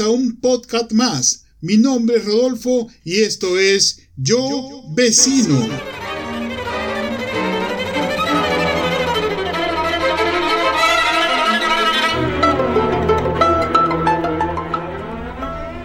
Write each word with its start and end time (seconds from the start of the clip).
A 0.00 0.08
un 0.08 0.40
podcast 0.40 0.90
más. 0.92 1.44
Mi 1.60 1.76
nombre 1.76 2.16
es 2.16 2.24
Rodolfo 2.24 2.88
y 3.04 3.20
esto 3.20 3.58
es 3.58 4.08
Yo, 4.16 4.84
Vecino. 4.94 5.68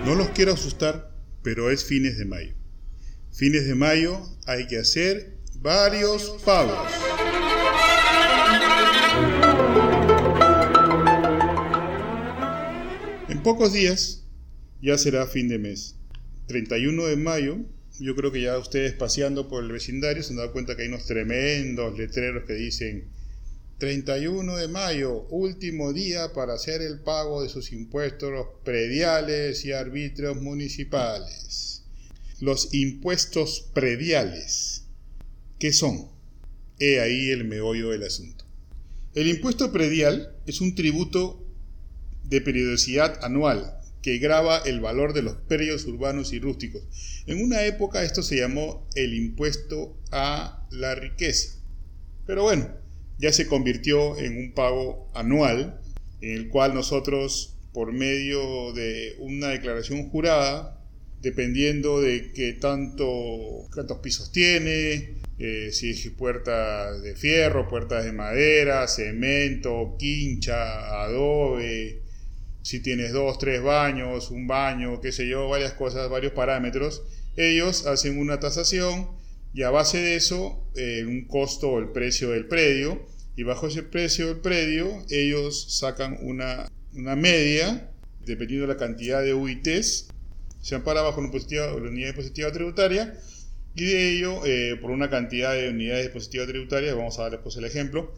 No 0.06 0.16
los 0.16 0.30
quiero 0.30 0.54
asustar, 0.54 1.12
pero 1.44 1.70
es 1.70 1.84
fines 1.84 2.18
de 2.18 2.24
mayo. 2.24 2.54
Fines 3.34 3.68
de 3.68 3.76
mayo 3.76 4.22
hay 4.46 4.68
que 4.68 4.80
hacer 4.80 5.38
varios 5.60 6.38
pagos. 6.46 6.88
Pocos 13.48 13.72
días 13.72 14.26
ya 14.82 14.98
será 14.98 15.26
fin 15.26 15.48
de 15.48 15.58
mes. 15.58 15.96
31 16.48 17.06
de 17.06 17.16
mayo, 17.16 17.60
yo 17.98 18.14
creo 18.14 18.30
que 18.30 18.42
ya 18.42 18.58
ustedes 18.58 18.92
paseando 18.92 19.48
por 19.48 19.64
el 19.64 19.72
vecindario 19.72 20.22
se 20.22 20.32
han 20.32 20.36
dado 20.36 20.52
cuenta 20.52 20.76
que 20.76 20.82
hay 20.82 20.90
unos 20.90 21.06
tremendos 21.06 21.98
letreros 21.98 22.44
que 22.46 22.56
dicen 22.56 23.08
31 23.78 24.54
de 24.58 24.68
mayo, 24.68 25.28
último 25.30 25.94
día 25.94 26.34
para 26.34 26.56
hacer 26.56 26.82
el 26.82 27.00
pago 27.00 27.42
de 27.42 27.48
sus 27.48 27.72
impuestos 27.72 28.48
prediales 28.66 29.64
y 29.64 29.72
arbitrios 29.72 30.42
municipales. 30.42 31.86
Los 32.42 32.74
impuestos 32.74 33.70
prediales, 33.74 34.88
¿qué 35.58 35.72
son? 35.72 36.10
He 36.80 37.00
ahí 37.00 37.30
el 37.30 37.46
meollo 37.46 37.92
del 37.92 38.04
asunto. 38.04 38.44
El 39.16 39.30
impuesto 39.30 39.72
predial 39.72 40.36
es 40.46 40.60
un 40.60 40.76
tributo 40.76 41.47
de 42.28 42.42
periodicidad 42.42 43.24
anual 43.24 43.78
que 44.02 44.20
graba 44.20 44.60
el 44.60 44.80
valor 44.80 45.14
de 45.14 45.22
los 45.22 45.36
predios 45.36 45.86
urbanos 45.86 46.32
y 46.32 46.40
rústicos. 46.40 46.84
En 47.26 47.44
una 47.44 47.66
época 47.66 48.04
esto 48.04 48.24
se 48.24 48.38
llamó 48.38 48.88
el 48.96 49.14
impuesto 49.14 49.98
a 50.12 50.66
la 50.72 50.96
riqueza. 50.96 51.60
Pero 52.26 52.44
bueno, 52.44 52.70
ya 53.18 53.34
se 53.34 53.48
convirtió 53.48 54.18
en 54.18 54.38
un 54.38 54.54
pago 54.54 55.12
anual 55.14 55.82
en 56.22 56.32
el 56.32 56.50
cual 56.50 56.74
nosotros 56.74 57.58
por 57.74 57.92
medio 57.94 58.74
de 58.74 59.16
una 59.20 59.50
declaración 59.50 60.10
jurada, 60.10 60.82
dependiendo 61.22 62.02
de 62.02 62.32
qué 62.34 62.54
tanto, 62.54 63.08
cuántos 63.74 64.00
pisos 64.00 64.32
tiene, 64.32 65.18
eh, 65.40 65.70
si 65.72 65.92
es 65.92 66.10
puertas 66.18 67.02
de 67.04 67.16
fierro, 67.16 67.68
puertas 67.68 68.06
de 68.06 68.14
madera, 68.14 68.88
cemento, 68.88 69.96
quincha, 70.00 71.04
adobe, 71.04 72.07
si 72.68 72.82
tienes 72.82 73.14
dos, 73.14 73.40
tres 73.40 73.64
baños, 73.64 74.30
un 74.30 74.46
baño, 74.46 75.00
qué 75.00 75.14
sé 75.14 75.26
yo, 75.26 75.48
varias 75.48 75.72
cosas, 75.72 76.10
varios 76.10 76.34
parámetros, 76.34 77.02
ellos 77.38 77.86
hacen 77.86 78.20
una 78.20 78.42
tasación 78.42 79.08
y 79.54 79.64
a 79.64 79.70
base 79.70 80.00
de 80.00 80.18
eso, 80.18 80.70
eh, 80.76 81.06
un 81.08 81.30
costo 81.30 81.70
o 81.70 81.80
el 81.80 81.94
precio 81.94 82.32
del 82.32 82.46
predio, 82.46 83.08
y 83.38 83.44
bajo 83.44 83.68
ese 83.68 83.84
precio 83.84 84.28
del 84.28 84.42
predio, 84.42 85.06
ellos 85.10 85.78
sacan 85.80 86.18
una, 86.20 86.70
una 86.94 87.16
media, 87.16 87.90
dependiendo 88.26 88.68
de 88.68 88.74
la 88.74 88.78
cantidad 88.78 89.24
de 89.24 89.34
UITs, 89.34 90.10
se 90.62 90.76
ampara 90.76 91.04
bajo 91.04 91.22
una, 91.22 91.32
positiva, 91.32 91.74
unidad 91.74 92.16
positiva 92.16 92.52
tributaria, 92.52 93.18
y 93.76 93.86
de 93.86 94.12
ello, 94.12 94.46
eh, 94.46 94.76
por 94.82 94.92
una 94.92 95.10
cantidad 95.10 95.54
de 95.54 95.70
unidades 95.70 96.10
positivas 96.10 96.50
tributarias, 96.50 96.98
vamos 96.98 97.18
a 97.18 97.22
dar 97.22 97.32
después 97.32 97.56
el 97.56 97.64
ejemplo, 97.64 98.14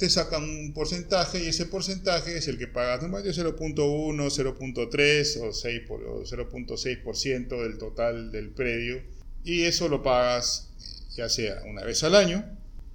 te 0.00 0.08
sacan 0.08 0.42
un 0.42 0.72
porcentaje 0.72 1.44
y 1.44 1.48
ese 1.48 1.66
porcentaje 1.66 2.38
es 2.38 2.48
el 2.48 2.56
que 2.56 2.66
pagas 2.66 3.02
no 3.02 3.08
más 3.08 3.22
de 3.22 3.32
0.1, 3.32 3.76
0.3 3.76 5.40
o 5.42 5.52
6 5.52 5.82
o 5.90 6.22
0.6% 6.24 7.62
del 7.62 7.76
total 7.76 8.32
del 8.32 8.48
predio 8.48 9.02
y 9.44 9.64
eso 9.64 9.90
lo 9.90 10.02
pagas 10.02 10.70
ya 11.14 11.28
sea 11.28 11.62
una 11.68 11.84
vez 11.84 12.02
al 12.02 12.14
año 12.14 12.42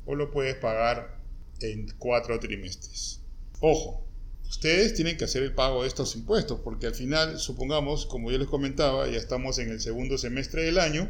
o 0.06 0.16
lo 0.16 0.32
puedes 0.32 0.56
pagar 0.56 1.20
en 1.60 1.94
cuatro 2.00 2.40
trimestres. 2.40 3.22
Ojo, 3.60 4.08
ustedes 4.50 4.96
tienen 4.96 5.16
que 5.16 5.26
hacer 5.26 5.44
el 5.44 5.54
pago 5.54 5.84
de 5.84 5.88
estos 5.88 6.16
impuestos 6.16 6.60
porque 6.62 6.88
al 6.88 6.96
final, 6.96 7.38
supongamos, 7.38 8.08
como 8.08 8.32
yo 8.32 8.40
les 8.40 8.48
comentaba, 8.48 9.08
ya 9.08 9.18
estamos 9.18 9.60
en 9.60 9.70
el 9.70 9.80
segundo 9.80 10.18
semestre 10.18 10.64
del 10.64 10.80
año 10.80 11.08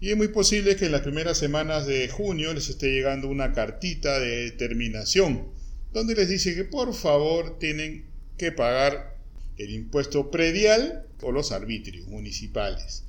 y 0.00 0.10
es 0.10 0.16
muy 0.16 0.28
posible 0.28 0.76
que 0.76 0.86
en 0.86 0.92
las 0.92 1.00
primeras 1.02 1.38
semanas 1.38 1.86
de 1.86 2.08
junio 2.08 2.52
les 2.52 2.68
esté 2.68 2.92
llegando 2.92 3.28
una 3.28 3.52
cartita 3.52 4.18
de 4.18 4.50
terminación, 4.52 5.48
donde 5.92 6.14
les 6.14 6.28
dice 6.28 6.54
que 6.54 6.64
por 6.64 6.92
favor 6.94 7.58
tienen 7.58 8.04
que 8.36 8.52
pagar 8.52 9.16
el 9.56 9.70
impuesto 9.70 10.30
predial 10.30 11.06
o 11.22 11.32
los 11.32 11.52
arbitrios 11.52 12.06
municipales. 12.08 13.04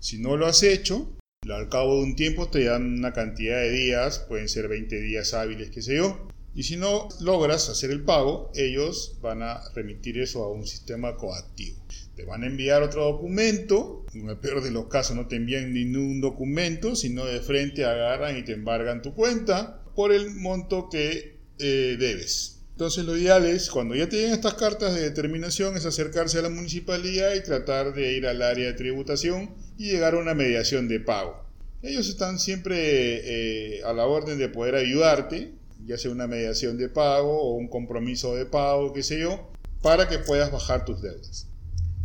Si 0.00 0.18
no 0.18 0.36
lo 0.36 0.46
has 0.46 0.62
hecho, 0.64 1.16
al 1.48 1.68
cabo 1.68 1.96
de 1.96 2.02
un 2.02 2.16
tiempo 2.16 2.48
te 2.48 2.64
dan 2.64 2.98
una 2.98 3.12
cantidad 3.12 3.60
de 3.60 3.70
días, 3.70 4.18
pueden 4.18 4.48
ser 4.48 4.66
20 4.66 5.00
días 5.00 5.32
hábiles, 5.32 5.70
qué 5.70 5.80
sé 5.80 5.96
yo, 5.96 6.28
y 6.56 6.64
si 6.64 6.76
no 6.76 7.08
logras 7.20 7.68
hacer 7.68 7.90
el 7.90 8.02
pago, 8.02 8.50
ellos 8.54 9.18
van 9.20 9.42
a 9.42 9.60
remitir 9.74 10.18
eso 10.18 10.42
a 10.42 10.50
un 10.50 10.66
sistema 10.66 11.14
coactivo. 11.14 11.76
Te 12.16 12.24
van 12.24 12.44
a 12.44 12.46
enviar 12.46 12.82
otro 12.82 13.04
documento, 13.04 14.06
en 14.14 14.30
el 14.30 14.38
peor 14.38 14.62
de 14.62 14.70
los 14.70 14.86
casos 14.86 15.14
no 15.14 15.28
te 15.28 15.36
envían 15.36 15.74
ningún 15.74 16.22
documento, 16.22 16.96
sino 16.96 17.26
de 17.26 17.40
frente 17.40 17.84
agarran 17.84 18.38
y 18.38 18.42
te 18.42 18.52
embargan 18.52 19.02
tu 19.02 19.14
cuenta 19.14 19.82
por 19.94 20.12
el 20.12 20.30
monto 20.30 20.88
que 20.90 21.36
eh, 21.58 21.96
debes. 21.98 22.62
Entonces 22.72 23.04
lo 23.04 23.18
ideal 23.18 23.44
es, 23.44 23.70
cuando 23.70 23.94
ya 23.94 24.08
te 24.08 24.32
estas 24.32 24.54
cartas 24.54 24.94
de 24.94 25.02
determinación, 25.02 25.76
es 25.76 25.84
acercarse 25.84 26.38
a 26.38 26.42
la 26.42 26.48
municipalidad 26.48 27.34
y 27.34 27.42
tratar 27.42 27.92
de 27.92 28.12
ir 28.14 28.26
al 28.26 28.40
área 28.40 28.66
de 28.66 28.72
tributación 28.72 29.54
y 29.76 29.90
llegar 29.90 30.14
a 30.14 30.18
una 30.18 30.34
mediación 30.34 30.88
de 30.88 31.00
pago. 31.00 31.44
Ellos 31.82 32.08
están 32.08 32.38
siempre 32.38 33.76
eh, 33.78 33.82
a 33.84 33.92
la 33.92 34.06
orden 34.06 34.38
de 34.38 34.48
poder 34.48 34.74
ayudarte, 34.74 35.52
ya 35.84 35.98
sea 35.98 36.10
una 36.10 36.26
mediación 36.26 36.78
de 36.78 36.88
pago 36.88 37.42
o 37.42 37.54
un 37.56 37.68
compromiso 37.68 38.34
de 38.34 38.46
pago, 38.46 38.94
qué 38.94 39.02
sé 39.02 39.20
yo, 39.20 39.50
para 39.82 40.08
que 40.08 40.18
puedas 40.18 40.50
bajar 40.50 40.86
tus 40.86 41.02
deudas. 41.02 41.46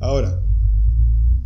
Ahora, 0.01 0.41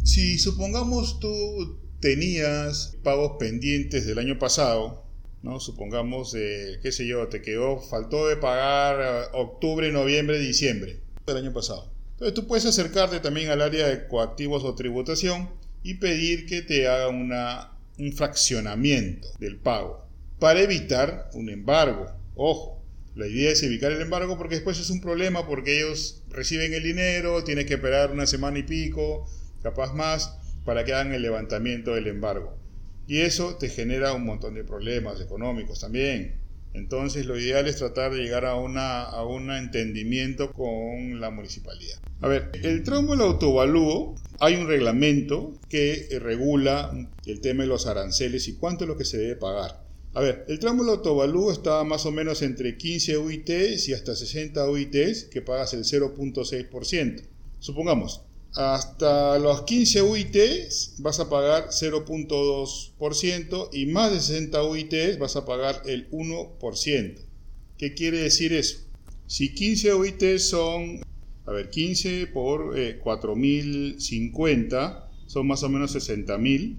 si 0.05 0.39
supongamos 0.39 1.19
tú 1.19 1.77
tenías 1.99 2.97
pagos 3.03 3.33
pendientes 3.37 4.05
del 4.05 4.17
año 4.17 4.39
pasado, 4.39 5.03
¿no? 5.43 5.59
Supongamos, 5.59 6.33
eh, 6.35 6.79
qué 6.81 6.93
sé 6.93 7.05
yo, 7.05 7.27
te 7.27 7.41
quedó, 7.41 7.81
faltó 7.81 8.29
de 8.29 8.37
pagar 8.37 9.01
eh, 9.01 9.27
octubre, 9.33 9.91
noviembre, 9.91 10.39
diciembre 10.39 11.01
del 11.27 11.35
año 11.35 11.51
pasado. 11.51 11.91
Entonces 12.11 12.33
tú 12.33 12.47
puedes 12.47 12.65
acercarte 12.65 13.19
también 13.19 13.49
al 13.49 13.61
área 13.61 13.89
de 13.89 14.07
coactivos 14.07 14.63
o 14.63 14.73
tributación 14.73 15.49
y 15.83 15.95
pedir 15.95 16.45
que 16.45 16.61
te 16.61 16.87
hagan 16.87 17.29
un 17.99 18.13
fraccionamiento 18.13 19.27
del 19.37 19.57
pago 19.57 20.07
para 20.39 20.61
evitar 20.61 21.29
un 21.33 21.49
embargo. 21.49 22.07
Ojo, 22.35 22.84
la 23.15 23.27
idea 23.27 23.51
es 23.51 23.63
evitar 23.63 23.93
el 23.93 24.01
embargo 24.01 24.37
porque 24.37 24.55
después 24.55 24.77
es 24.77 24.89
un 24.89 24.99
problema 24.99 25.47
porque 25.47 25.77
ellos 25.77 26.23
reciben 26.29 26.73
el 26.73 26.83
dinero, 26.83 27.45
tienes 27.45 27.65
que 27.65 27.75
esperar 27.75 28.11
una 28.11 28.25
semana 28.25 28.59
y 28.59 28.63
pico, 28.63 29.25
capaz 29.63 29.93
más, 29.93 30.37
para 30.65 30.83
que 30.83 30.93
hagan 30.93 31.13
el 31.13 31.21
levantamiento 31.21 31.95
del 31.95 32.07
embargo. 32.07 32.57
Y 33.07 33.19
eso 33.19 33.55
te 33.55 33.69
genera 33.69 34.13
un 34.13 34.25
montón 34.25 34.53
de 34.55 34.65
problemas 34.65 35.21
económicos 35.21 35.79
también. 35.79 36.41
Entonces 36.73 37.25
lo 37.25 37.39
ideal 37.39 37.67
es 37.67 37.77
tratar 37.77 38.13
de 38.13 38.21
llegar 38.21 38.43
a, 38.43 38.55
una, 38.55 39.03
a 39.03 39.25
un 39.25 39.49
entendimiento 39.49 40.51
con 40.51 41.21
la 41.21 41.29
municipalidad. 41.29 41.97
A 42.19 42.27
ver, 42.27 42.51
el 42.63 42.83
tramo 42.83 43.11
del 43.11 43.21
autovalúo, 43.21 44.15
hay 44.41 44.55
un 44.55 44.67
reglamento 44.67 45.53
que 45.69 46.07
regula 46.21 46.91
el 47.25 47.39
tema 47.39 47.63
de 47.63 47.69
los 47.69 47.87
aranceles 47.87 48.49
y 48.49 48.57
cuánto 48.57 48.83
es 48.83 48.89
lo 48.89 48.97
que 48.97 49.05
se 49.05 49.17
debe 49.17 49.37
pagar. 49.37 49.84
A 50.15 50.21
ver, 50.21 50.45
el 50.47 50.57
tramo 50.59 50.81
del 50.81 50.93
autovalú 50.93 51.51
está 51.51 51.83
más 51.83 52.05
o 52.05 52.11
menos 52.11 52.41
entre 52.41 52.77
15 52.77 53.17
UITs 53.17 53.89
y 53.89 53.93
hasta 53.93 54.15
60 54.15 54.69
UITs 54.69 55.25
que 55.25 55.41
pagas 55.41 55.73
el 55.73 55.83
0.6%. 55.83 57.21
Supongamos, 57.59 58.21
hasta 58.53 59.37
los 59.39 59.63
15 59.63 60.03
UITs 60.03 60.93
vas 60.99 61.19
a 61.19 61.29
pagar 61.29 61.67
0.2% 61.67 63.69
y 63.73 63.87
más 63.87 64.13
de 64.13 64.21
60 64.21 64.63
UITs 64.63 65.19
vas 65.19 65.35
a 65.35 65.43
pagar 65.43 65.81
el 65.85 66.09
1%. 66.11 67.15
¿Qué 67.77 67.93
quiere 67.93 68.19
decir 68.19 68.53
eso? 68.53 68.77
Si 69.27 69.53
15 69.53 69.95
UITs 69.95 70.47
son, 70.47 71.01
a 71.45 71.51
ver, 71.51 71.69
15 71.69 72.27
por 72.27 72.77
4.050 72.77 73.99
eh, 73.99 74.93
son 75.27 75.45
más 75.45 75.61
o 75.63 75.67
menos 75.67 75.93
60.000 75.93 76.77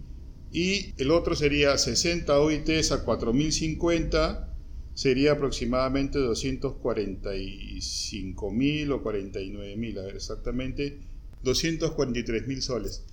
y 0.56 0.94
el 0.97 1.11
otro 1.11 1.37
sería 1.37 1.76
60 1.76 2.41
OITs 2.41 2.91
a 2.91 3.05
4050, 3.05 4.56
sería 4.94 5.32
aproximadamente 5.32 6.19
245 6.19 8.50
mil 8.53 8.93
o 8.93 9.03
49 9.03 9.76
mil, 9.76 9.99
a 9.99 10.05
ver 10.05 10.17
exactamente, 10.17 11.03
243 11.43 12.47
mil 12.47 12.62
soles. 12.62 13.05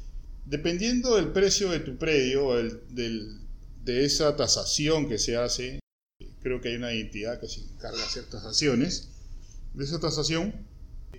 Dependiendo 0.45 1.17
del 1.17 1.33
precio 1.33 1.69
de 1.69 1.81
tu 1.81 1.97
predio, 1.97 2.53
de 2.53 4.05
esa 4.05 4.37
tasación 4.37 5.09
que 5.09 5.17
se 5.17 5.35
hace, 5.35 5.81
creo 6.41 6.61
que 6.61 6.69
hay 6.69 6.75
una 6.75 6.93
entidad 6.93 7.41
que 7.41 7.49
se 7.49 7.59
encarga 7.59 7.97
de 7.97 8.03
hacer 8.03 8.23
tasaciones, 8.29 9.09
de 9.73 9.83
esa 9.83 9.99
tasación, 9.99 10.65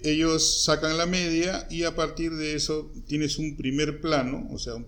ellos 0.04 0.64
sacan 0.64 0.98
la 0.98 1.06
media 1.06 1.66
y 1.70 1.84
a 1.84 1.96
partir 1.96 2.34
de 2.34 2.54
eso 2.54 2.92
tienes 3.06 3.38
un 3.38 3.56
primer 3.56 4.02
plano, 4.02 4.46
o 4.50 4.58
sea, 4.58 4.74
un 4.74 4.84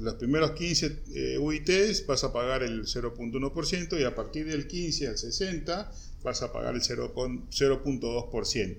los 0.00 0.14
primeros 0.14 0.52
15 0.52 1.02
eh, 1.12 1.38
UITs 1.38 2.06
vas 2.06 2.22
a 2.22 2.32
pagar 2.32 2.62
el 2.62 2.84
0.1% 2.84 4.00
y 4.00 4.04
a 4.04 4.14
partir 4.14 4.46
del 4.46 4.68
15 4.68 5.08
al 5.08 5.18
60 5.18 5.92
vas 6.22 6.42
a 6.42 6.52
pagar 6.52 6.76
el 6.76 6.82
0.2% 6.82 8.76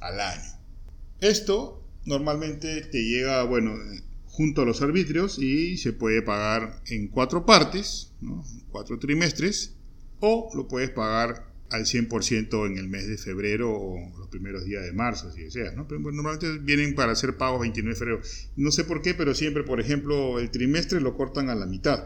al 0.00 0.20
año. 0.20 0.58
Esto 1.20 1.84
normalmente 2.06 2.80
te 2.80 3.04
llega, 3.04 3.42
bueno, 3.44 3.76
junto 4.24 4.62
a 4.62 4.64
los 4.64 4.80
arbitrios 4.80 5.38
y 5.38 5.76
se 5.76 5.92
puede 5.92 6.22
pagar 6.22 6.80
en 6.86 7.08
cuatro 7.08 7.44
partes, 7.44 8.14
cuatro 8.70 8.98
trimestres, 8.98 9.74
o 10.20 10.50
lo 10.54 10.66
puedes 10.66 10.88
pagar 10.88 11.49
al 11.70 11.84
100% 11.84 12.66
en 12.66 12.78
el 12.78 12.88
mes 12.88 13.06
de 13.06 13.16
febrero 13.16 13.72
o 13.72 14.18
los 14.18 14.28
primeros 14.28 14.64
días 14.64 14.84
de 14.84 14.92
marzo, 14.92 15.32
si 15.32 15.42
deseas. 15.42 15.74
Pero 15.88 16.00
normalmente 16.00 16.58
vienen 16.58 16.94
para 16.94 17.12
hacer 17.12 17.36
pagos 17.36 17.60
29 17.60 17.94
de 17.94 17.98
febrero. 17.98 18.22
No 18.56 18.70
sé 18.72 18.84
por 18.84 19.02
qué, 19.02 19.14
pero 19.14 19.34
siempre, 19.34 19.62
por 19.62 19.80
ejemplo, 19.80 20.38
el 20.38 20.50
trimestre 20.50 21.00
lo 21.00 21.16
cortan 21.16 21.48
a 21.48 21.54
la 21.54 21.66
mitad. 21.66 22.04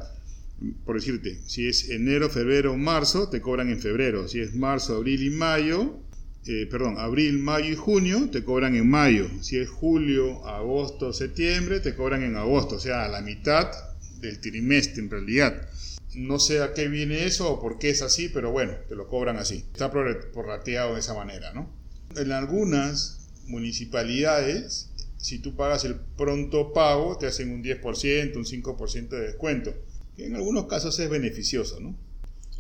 Por 0.85 0.97
decirte, 0.97 1.41
si 1.47 1.67
es 1.67 1.91
enero, 1.91 2.31
febrero, 2.31 2.77
marzo, 2.77 3.29
te 3.29 3.41
cobran 3.41 3.71
en 3.71 3.81
febrero. 3.81 4.29
Si 4.29 4.41
es 4.41 4.55
marzo, 4.55 4.97
abril 4.97 5.23
y 5.23 5.31
mayo, 5.31 5.99
eh, 6.47 6.67
perdón, 6.71 6.97
abril, 6.99 7.39
mayo 7.39 7.73
y 7.73 7.77
junio, 7.77 8.29
te 8.31 8.45
cobran 8.45 8.75
en 8.75 8.89
mayo. 8.89 9.29
Si 9.41 9.57
es 9.57 9.69
julio, 9.69 10.47
agosto, 10.47 11.13
septiembre, 11.13 11.81
te 11.81 11.95
cobran 11.95 12.23
en 12.23 12.37
agosto. 12.37 12.77
O 12.77 12.81
sea, 12.81 13.05
a 13.05 13.09
la 13.09 13.23
mitad 13.23 13.71
del 14.21 14.41
trimestre 14.41 15.03
en 15.03 15.11
realidad. 15.11 15.69
No 16.15 16.39
sé 16.39 16.63
a 16.63 16.75
qué 16.75 16.89
viene 16.89 17.25
eso 17.25 17.51
o 17.51 17.61
por 17.61 17.79
qué 17.79 17.91
es 17.91 18.03
así, 18.03 18.29
pero 18.29 18.53
bueno, 18.53 18.75
te 18.89 18.95
lo 18.95 19.09
cobran 19.09 19.37
así. 19.37 19.65
Está 19.73 19.91
prorrateado 19.91 20.95
de 20.95 21.01
esa 21.01 21.15
manera, 21.15 21.53
¿no? 21.53 21.71
En 22.17 22.33
algunas 22.33 23.29
municipalidades, 23.47 24.91
si 25.17 25.39
tú 25.39 25.57
pagas 25.57 25.85
el 25.85 25.97
pronto 25.97 26.73
pago, 26.73 27.19
te 27.19 27.27
hacen 27.27 27.51
un 27.51 27.63
10%, 27.63 28.37
un 28.37 28.45
5% 28.45 29.09
de 29.09 29.21
descuento, 29.21 29.75
en 30.17 30.37
algunos 30.37 30.67
casos 30.67 30.99
es 31.01 31.11
beneficioso, 31.11 31.81
¿no? 31.81 31.97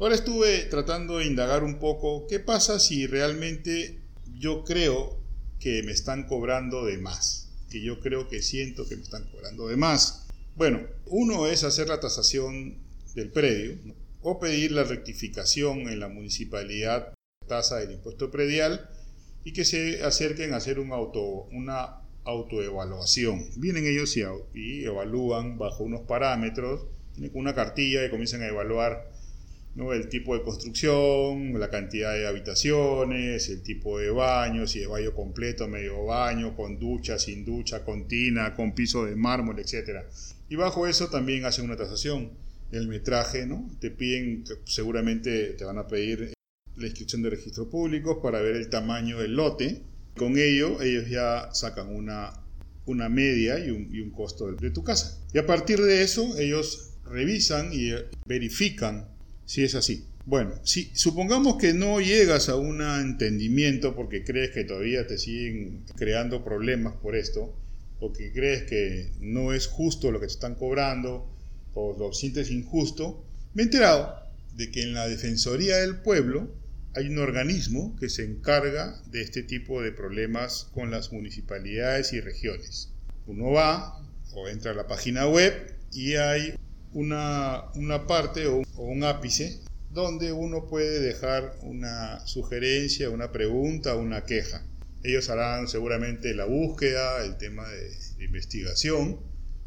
Ahora 0.00 0.16
estuve 0.16 0.64
tratando 0.64 1.18
de 1.18 1.26
indagar 1.26 1.62
un 1.62 1.78
poco 1.78 2.26
qué 2.26 2.40
pasa 2.40 2.80
si 2.80 3.06
realmente 3.06 4.00
yo 4.36 4.64
creo 4.64 5.20
que 5.60 5.84
me 5.84 5.92
están 5.92 6.26
cobrando 6.26 6.84
de 6.84 6.98
más, 6.98 7.48
que 7.70 7.80
yo 7.80 8.00
creo 8.00 8.28
que 8.28 8.42
siento 8.42 8.88
que 8.88 8.96
me 8.96 9.02
están 9.02 9.24
cobrando 9.30 9.68
de 9.68 9.76
más. 9.76 10.26
Bueno, 10.56 10.80
uno 11.06 11.46
es 11.46 11.62
hacer 11.62 11.88
la 11.88 12.00
tasación 12.00 12.78
del 13.14 13.30
predio 13.30 13.78
o 14.20 14.40
pedir 14.40 14.72
la 14.72 14.84
rectificación 14.84 15.88
en 15.88 16.00
la 16.00 16.08
municipalidad 16.08 17.12
tasa 17.46 17.76
del 17.76 17.92
impuesto 17.92 18.30
predial 18.30 18.88
y 19.44 19.52
que 19.52 19.64
se 19.64 20.02
acerquen 20.02 20.54
a 20.54 20.56
hacer 20.56 20.78
un 20.78 20.92
auto, 20.92 21.46
una 21.52 22.00
autoevaluación. 22.24 23.44
Vienen 23.56 23.86
ellos 23.86 24.16
y, 24.54 24.84
evalúan 24.84 25.58
bajo 25.58 25.84
unos 25.84 26.02
parámetros, 26.02 26.86
tienen 27.12 27.30
una 27.34 27.54
cartilla 27.54 28.04
y 28.04 28.10
comienzan 28.10 28.42
a 28.42 28.48
evaluar 28.48 29.10
¿no? 29.74 29.92
el 29.92 30.08
tipo 30.08 30.34
de 30.34 30.42
construcción, 30.42 31.58
la 31.60 31.68
cantidad 31.68 32.14
de 32.14 32.26
habitaciones, 32.26 33.50
el 33.50 33.62
tipo 33.62 33.98
de 33.98 34.10
baño, 34.10 34.66
si 34.66 34.80
es 34.80 34.88
baño 34.88 35.14
completo, 35.14 35.68
medio 35.68 36.06
baño, 36.06 36.56
con 36.56 36.78
ducha, 36.78 37.18
sin 37.18 37.44
ducha, 37.44 37.84
con 37.84 38.08
tina, 38.08 38.54
con 38.54 38.74
piso 38.74 39.04
de 39.04 39.14
mármol, 39.14 39.58
etc. 39.58 40.06
Y 40.48 40.56
bajo 40.56 40.86
eso 40.86 41.08
también 41.08 41.44
hacen 41.44 41.66
una 41.66 41.76
tasación 41.76 42.30
el 42.74 42.88
metraje, 42.88 43.46
¿no? 43.46 43.70
Te 43.80 43.90
piden, 43.90 44.44
seguramente 44.64 45.50
te 45.50 45.64
van 45.64 45.78
a 45.78 45.86
pedir 45.86 46.32
la 46.76 46.86
inscripción 46.86 47.22
de 47.22 47.30
registros 47.30 47.68
públicos 47.68 48.18
para 48.22 48.40
ver 48.40 48.56
el 48.56 48.68
tamaño 48.68 49.18
del 49.18 49.34
lote. 49.34 49.82
Con 50.16 50.38
ello, 50.38 50.80
ellos 50.82 51.08
ya 51.08 51.48
sacan 51.52 51.94
una, 51.94 52.32
una 52.86 53.08
media 53.08 53.58
y 53.58 53.70
un, 53.70 54.10
costo 54.10 54.50
de, 54.50 54.56
de 54.56 54.70
tu 54.70 54.82
casa. 54.84 55.20
Y 55.32 55.38
a 55.38 55.46
partir 55.46 55.80
de 55.80 56.02
eso, 56.02 56.38
ellos 56.38 56.94
revisan 57.04 57.70
y 57.72 57.90
verifican 58.26 59.08
si 59.44 59.64
es 59.64 59.74
así. 59.74 60.06
Bueno, 60.26 60.54
si 60.62 60.90
supongamos 60.94 61.56
que 61.58 61.74
no 61.74 62.00
llegas 62.00 62.48
a 62.48 62.56
un 62.56 62.80
entendimiento 62.80 63.94
porque 63.94 64.24
crees 64.24 64.52
que 64.52 64.64
todavía 64.64 65.06
te 65.06 65.18
siguen 65.18 65.84
creando 65.96 66.42
problemas 66.42 66.94
por 66.96 67.14
esto, 67.14 67.54
o 68.00 68.12
que 68.12 68.32
crees 68.32 68.64
que 68.64 69.12
no 69.20 69.52
es 69.52 69.66
justo 69.66 70.10
lo 70.10 70.20
que 70.20 70.26
te 70.26 70.32
están 70.32 70.54
cobrando, 70.54 71.33
o 71.74 71.96
lo 71.98 72.12
sientes 72.12 72.50
injusto, 72.50 73.24
me 73.52 73.62
he 73.62 73.64
enterado 73.66 74.14
de 74.54 74.70
que 74.70 74.82
en 74.82 74.94
la 74.94 75.08
Defensoría 75.08 75.78
del 75.78 76.00
Pueblo 76.00 76.54
hay 76.94 77.08
un 77.08 77.18
organismo 77.18 77.96
que 77.98 78.08
se 78.08 78.24
encarga 78.24 79.02
de 79.06 79.22
este 79.22 79.42
tipo 79.42 79.82
de 79.82 79.90
problemas 79.90 80.68
con 80.72 80.90
las 80.90 81.12
municipalidades 81.12 82.12
y 82.12 82.20
regiones. 82.20 82.90
Uno 83.26 83.50
va 83.50 84.00
o 84.32 84.48
entra 84.48 84.70
a 84.70 84.74
la 84.74 84.86
página 84.86 85.26
web 85.26 85.74
y 85.92 86.14
hay 86.14 86.54
una, 86.92 87.64
una 87.74 88.06
parte 88.06 88.46
o 88.46 88.62
un, 88.76 89.04
ápice 89.04 89.60
donde 89.90 90.32
uno 90.32 90.66
puede 90.66 91.00
dejar 91.00 91.56
una 91.62 92.24
sugerencia, 92.26 93.10
una 93.10 93.32
pregunta, 93.32 93.96
una 93.96 94.24
queja. 94.24 94.64
Ellos 95.02 95.28
harán 95.30 95.68
seguramente 95.68 96.34
la 96.34 96.44
búsqueda, 96.44 97.24
el 97.24 97.36
tema 97.36 97.68
de 97.68 98.24
investigación, 98.24 99.20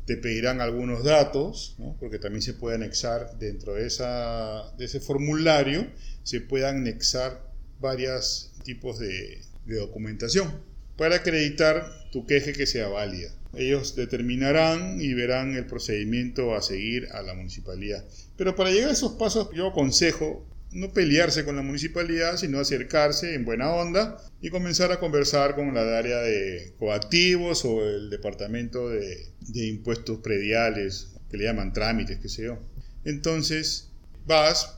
te 0.08 0.16
pedirán 0.16 0.62
algunos 0.62 1.04
datos, 1.04 1.76
porque 2.00 2.18
también 2.18 2.42
se 2.42 2.54
puede 2.54 2.76
anexar 2.76 3.38
dentro 3.40 3.74
de, 3.74 3.86
ese 3.86 5.00
formulario, 5.02 5.86
se 6.24 6.40
pueden 6.40 6.78
anexar 6.78 7.46
varios 7.82 8.54
tipos 8.64 9.00
de, 9.00 9.42
de 9.66 9.76
documentación 9.76 10.50
para 10.96 11.18
acreditar 11.18 12.10
tu 12.14 12.26
queje 12.26 12.54
que 12.54 12.66
sea 12.66 12.88
válida. 12.88 13.30
Ellos 13.54 13.98
determinarán 13.98 15.02
y 15.02 15.14
verán 15.14 15.56
el 15.56 15.66
procedimiento 15.66 16.56
a 16.56 16.62
seguir 16.62 17.10
a 17.12 17.22
la 17.22 17.34
municipalidad. 17.34 18.06
Pero 18.38 18.56
para 18.56 18.72
llegar 18.72 18.92
a 18.92 18.94
esos 18.94 19.14
pasos 19.14 19.50
yo 19.54 19.68
aconsejo 19.68 20.46
no 20.72 20.94
pelearse 20.94 21.46
con 21.46 21.56
la 21.56 21.62
municipalidad, 21.62 22.38
sino 22.38 22.60
acercarse 22.60 23.34
en 23.34 23.46
buena 23.46 23.74
onda 23.74 24.22
y 24.42 24.50
comenzar 24.50 24.92
a 24.92 25.00
conversar 25.00 25.56
con 25.56 25.74
la 25.74 25.98
área 25.98 26.18
de 26.18 26.74
coactivos 26.78 27.64
o 27.66 27.88
el 27.88 28.10
departamento 28.10 28.90
de, 28.90 29.32
impuestos 29.54 30.20
prediales, 30.20 31.10
que 31.32 31.38
le 31.38 31.46
llaman 31.46 31.74
trámites, 31.74 32.20
qué 32.20 32.30
sé 32.30 32.44
yo. 32.44 32.60
Entonces, 33.06 33.90
vas, 34.26 34.78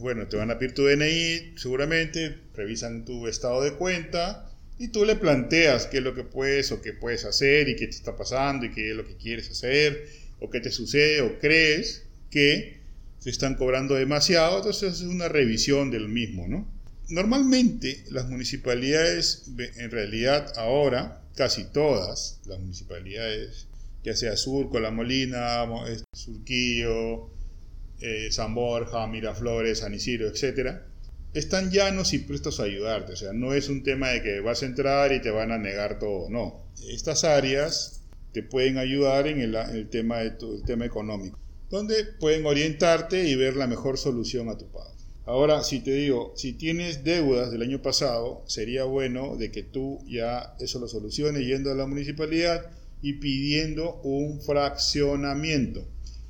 bueno, 0.00 0.28
te 0.28 0.36
van 0.36 0.50
a 0.50 0.58
pedir 0.58 0.74
tu 0.74 0.84
DNI, 0.84 1.54
seguramente, 1.56 2.38
revisan 2.54 3.04
tu 3.04 3.26
estado 3.26 3.62
de 3.62 3.74
cuenta 3.74 4.50
y 4.78 4.88
tú 4.88 5.04
le 5.04 5.16
planteas 5.16 5.86
qué 5.86 5.98
es 5.98 6.02
lo 6.02 6.14
que 6.14 6.24
puedes 6.24 6.72
o 6.72 6.80
qué 6.80 6.92
puedes 6.92 7.24
hacer 7.24 7.68
y 7.68 7.76
qué 7.76 7.86
te 7.86 7.96
está 7.96 8.16
pasando 8.16 8.66
y 8.66 8.70
qué 8.70 8.90
es 8.90 8.96
lo 8.96 9.06
que 9.06 9.16
quieres 9.16 9.50
hacer 9.50 10.08
o 10.40 10.50
qué 10.50 10.60
te 10.60 10.70
sucede 10.70 11.20
o 11.22 11.38
crees 11.38 12.04
que 12.30 12.83
se 13.24 13.30
están 13.30 13.54
cobrando 13.54 13.94
demasiado, 13.94 14.58
entonces 14.58 15.00
es 15.00 15.06
una 15.06 15.28
revisión 15.28 15.90
del 15.90 16.10
mismo, 16.10 16.46
¿no? 16.46 16.70
Normalmente 17.08 18.04
las 18.10 18.28
municipalidades, 18.28 19.50
en 19.78 19.90
realidad 19.90 20.52
ahora, 20.58 21.22
casi 21.34 21.64
todas 21.64 22.42
las 22.44 22.58
municipalidades, 22.60 23.66
ya 24.02 24.14
sea 24.14 24.36
Surco, 24.36 24.78
La 24.78 24.90
Molina, 24.90 25.64
Surquillo, 26.12 27.30
eh, 28.00 28.28
San 28.30 28.54
Borja, 28.54 29.06
Miraflores, 29.06 29.78
San 29.78 29.94
Isidro, 29.94 30.28
etc., 30.28 30.82
están 31.32 31.70
llanos 31.70 32.12
y 32.12 32.18
prestos 32.18 32.60
a 32.60 32.64
ayudarte. 32.64 33.14
O 33.14 33.16
sea, 33.16 33.32
no 33.32 33.54
es 33.54 33.70
un 33.70 33.82
tema 33.82 34.10
de 34.10 34.22
que 34.22 34.40
vas 34.40 34.62
a 34.62 34.66
entrar 34.66 35.14
y 35.14 35.22
te 35.22 35.30
van 35.30 35.50
a 35.50 35.56
negar 35.56 35.98
todo. 35.98 36.28
No. 36.28 36.68
Estas 36.90 37.24
áreas 37.24 38.02
te 38.32 38.42
pueden 38.42 38.76
ayudar 38.76 39.26
en 39.28 39.40
el, 39.40 39.88
tema, 39.88 40.18
de 40.18 40.26
el 40.26 40.62
tema 40.66 40.84
económico 40.84 41.38
donde 41.74 42.04
pueden 42.04 42.46
orientarte 42.46 43.28
y 43.28 43.34
ver 43.34 43.56
la 43.56 43.66
mejor 43.66 43.98
solución 43.98 44.48
a 44.48 44.56
tu 44.56 44.70
pago. 44.70 44.94
Ahora, 45.26 45.64
si 45.64 45.80
te 45.80 45.90
digo, 45.90 46.32
si 46.36 46.52
tienes 46.52 47.02
deudas 47.02 47.50
del 47.50 47.62
año 47.62 47.82
pasado, 47.82 48.44
sería 48.46 48.84
bueno 48.84 49.36
de 49.36 49.50
que 49.50 49.64
tú 49.64 49.98
ya 50.06 50.54
eso 50.60 50.78
lo 50.78 50.86
soluciones 50.86 51.44
yendo 51.44 51.72
a 51.72 51.74
la 51.74 51.86
municipalidad 51.86 52.70
y 53.02 53.14
pidiendo 53.14 54.00
un 54.04 54.40
fraccionamiento. 54.40 55.84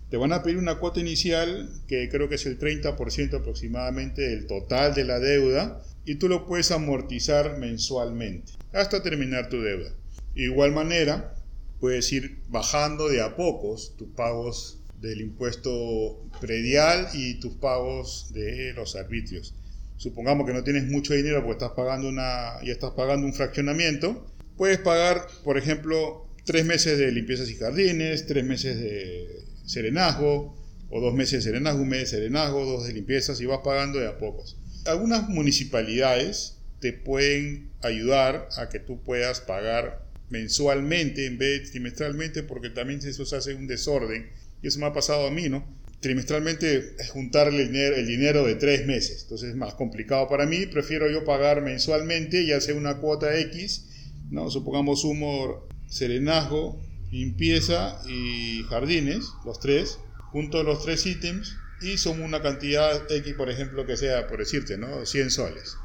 Te 0.09 0.17
van 0.17 0.33
a 0.33 0.43
pedir 0.43 0.57
una 0.57 0.79
cuota 0.79 1.01
inicial 1.01 1.69
que 1.89 2.09
creo 2.09 2.31
que 2.31 2.37
es 2.37 2.47
el 2.47 2.59
30% 2.59 3.35
aproximadamente 3.35 4.23
del 4.23 4.47
total 4.47 4.95
de 4.95 5.05
la 5.05 5.19
deuda 5.19 5.83
y 6.07 6.15
tú 6.15 6.31
lo 6.31 6.47
puedes 6.47 6.71
amortizar 6.71 7.59
mensualmente 7.59 8.53
hasta 8.73 9.03
terminar 9.03 9.51
tu 9.51 9.61
deuda. 9.61 9.91
De 10.35 10.45
igual 10.45 10.73
manera, 10.73 11.35
puedes 11.81 12.11
ir 12.15 12.39
bajando 12.49 13.11
de 13.11 13.21
a 13.21 13.37
pocos 13.37 13.95
tus 13.99 14.09
pagos 14.09 14.79
del 15.05 15.21
impuesto 15.21 16.29
predial 16.41 17.09
y 17.15 17.39
tus 17.41 17.55
pagos 17.55 18.33
de 18.33 18.73
los 18.73 18.97
arbitrios. 18.97 19.55
Supongamos 19.97 20.47
que 20.47 20.53
no 20.53 20.65
tienes 20.65 20.85
mucho 20.85 21.15
dinero 21.15 21.41
porque 21.41 21.65
estás 21.65 21.73
pagando 21.77 22.09
una, 22.09 22.55
y 22.63 22.71
estás 22.71 22.93
pagando 22.93 23.27
un 23.27 23.35
fraccionamiento, 23.35 24.27
puedes 24.57 24.79
pagar, 24.79 25.27
por 25.45 25.59
ejemplo, 25.59 26.27
tres 26.45 26.65
meses 26.65 26.99
de 26.99 27.13
limpiezas 27.13 27.49
y 27.51 27.55
jardines, 27.55 28.27
tres 28.27 28.45
meses 28.45 28.79
de 28.79 29.45
serenazgo, 29.65 30.57
o 30.91 31.01
dos 31.01 31.15
meses 31.15 31.45
de 31.45 31.51
serenazgo, 31.51 31.83
un 31.83 31.89
mes 31.89 32.01
de 32.01 32.07
serenazgo, 32.07 32.65
dos 32.65 32.87
de 32.87 32.93
limpiezas, 32.93 33.41
y 33.41 33.47
vas 33.47 33.61
pagando 33.65 33.99
de 33.99 34.09
a 34.09 34.19
pocos. 34.19 34.57
Algunas 34.87 35.29
municipalidades 35.29 36.59
te 36.81 36.93
pueden 36.93 37.71
ayudar 37.83 38.49
a 38.57 38.69
que 38.69 38.79
tú 38.79 39.03
puedas 39.03 39.41
pagar 39.41 40.05
mensualmente 40.29 41.27
en 41.27 41.39
vez 41.39 41.63
de 41.63 41.71
trimestralmente, 41.71 42.43
porque 42.43 42.71
también 42.71 43.01
eso 43.05 43.25
se 43.25 43.37
hace 43.37 43.55
un 43.55 43.67
desorden. 43.67 44.31
Y 44.65 44.69
eso 44.69 44.81
me 44.81 44.87
ha 44.87 44.95
pasado 44.95 45.27
a 45.27 45.31
mí, 45.31 45.51
¿no? 45.51 45.63
Trimestralmente 46.01 46.95
es 46.99 47.11
juntarle 47.11 47.65
el 47.65 47.69
dinero, 47.69 47.97
el 47.97 48.07
dinero 48.07 48.45
de 48.47 48.55
tres 48.55 48.87
meses, 48.87 49.25
entonces 49.25 49.51
es 49.51 49.57
más 49.57 49.75
complicado 49.75 50.27
para 50.27 50.47
mí. 50.47 50.65
Prefiero 50.65 51.11
yo 51.11 51.23
pagar 51.23 51.61
mensualmente, 51.61 52.47
ya 52.47 52.63
sea 52.63 52.75
una 52.75 52.97
cuota 52.97 53.39
X, 53.41 53.91
¿no? 54.31 54.51
Supongamos 54.51 55.05
humor, 55.05 55.69
serenazgo, 55.87 56.81
limpieza 57.11 58.01
y 58.09 58.63
jardines, 58.71 59.27
los 59.45 59.61
tres, 59.61 59.99
junto 60.33 60.63
los 60.63 60.83
tres 60.83 61.05
ítems, 61.05 61.59
y 61.83 61.99
son 61.99 62.23
una 62.23 62.41
cantidad 62.41 63.13
X, 63.13 63.35
por 63.35 63.51
ejemplo, 63.51 63.85
que 63.85 63.99
sea, 63.99 64.29
por 64.29 64.39
decirte, 64.39 64.79
¿no? 64.79 65.05
100 65.05 65.31
soles, 65.31 65.77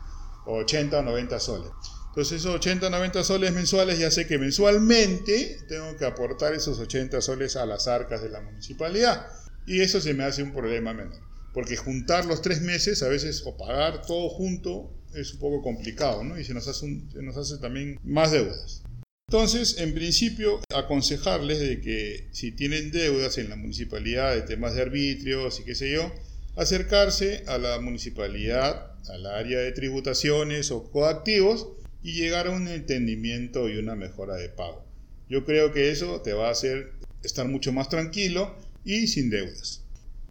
o 0.46 0.60
80 0.60 1.00
o 1.00 1.04
90 1.04 1.40
soles. 1.42 1.72
Entonces 2.20 2.42
esos 2.42 2.56
80 2.56 2.88
o 2.88 2.90
90 2.90 3.24
soles 3.24 3.54
mensuales 3.54 3.98
ya 3.98 4.12
sé 4.12 4.28
que 4.28 4.38
mensualmente 4.38 5.58
tengo 5.70 5.96
que 5.96 6.04
aportar 6.04 6.54
esos 6.54 6.78
80 6.78 7.22
soles 7.22 7.56
a 7.56 7.66
las 7.66 7.88
arcas 7.88 8.22
de 8.22 8.28
la 8.28 8.42
municipalidad. 8.42 9.26
Y 9.66 9.80
eso 9.80 10.02
se 10.02 10.14
me 10.14 10.26
hace 10.26 10.44
un 10.44 10.52
problema 10.52 10.94
menor. 10.94 11.18
Porque 11.54 11.78
juntar 11.78 12.26
los 12.26 12.42
tres 12.42 12.60
meses 12.60 13.04
a 13.04 13.08
veces 13.08 13.44
o 13.46 13.56
pagar 13.56 14.02
todo 14.06 14.28
junto 14.28 14.94
es 15.14 15.34
un 15.36 15.40
poco 15.40 15.62
complicado. 15.62 16.38
Y 16.38 16.44
se 16.44 16.54
nos 16.54 16.68
hace, 16.68 16.88
se 17.10 17.22
nos 17.22 17.38
hace 17.38 17.58
también 17.60 17.98
más 18.04 18.32
deudas. 18.34 18.84
Entonces, 19.30 19.78
en 19.78 19.94
principio, 19.94 20.60
aconsejarles 20.76 21.62
de 21.62 21.80
que 21.80 22.28
si 22.34 22.52
tienen 22.52 22.92
deudas 22.92 23.38
en 23.38 23.50
la 23.50 23.56
municipalidad 23.56 24.36
de 24.36 24.42
temas 24.42 24.76
de 24.76 24.82
arbitrios 24.82 25.62
y 25.62 25.64
qué 25.64 25.74
sé 25.74 25.90
yo, 25.94 26.12
acercarse 26.58 27.46
a 27.48 27.58
la 27.58 27.80
municipalidad, 27.80 28.92
al 29.08 29.26
área 29.26 29.60
de 29.60 29.72
tributaciones 29.72 30.72
o 30.72 30.92
coactivos 30.92 31.80
y 32.02 32.14
llegar 32.14 32.48
a 32.48 32.52
un 32.52 32.68
entendimiento 32.68 33.70
y 33.70 33.78
una 33.78 33.96
mejora 33.96 34.36
de 34.36 34.50
pago. 34.50 34.86
Yo 35.30 35.46
creo 35.46 35.72
que 35.74 35.92
eso 35.92 36.22
te 36.22 36.34
va 36.34 36.48
a 36.48 36.52
hacer 36.52 36.94
estar 37.24 37.48
mucho 37.48 37.72
más 37.72 37.90
tranquilo 37.90 38.56
y 38.84 39.08
sin 39.08 39.30
deudas. 39.30 39.84